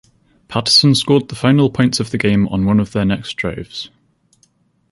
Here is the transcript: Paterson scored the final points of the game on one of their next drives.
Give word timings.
Paterson 0.47 0.95
scored 0.95 1.29
the 1.29 1.35
final 1.35 1.69
points 1.69 1.99
of 1.99 2.09
the 2.09 2.17
game 2.17 2.47
on 2.47 2.65
one 2.65 2.79
of 2.79 2.91
their 2.91 3.05
next 3.05 3.35
drives. 3.35 3.91